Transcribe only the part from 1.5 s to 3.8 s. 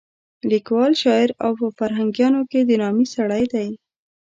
په فرهنګیانو کې د نامې سړی دی.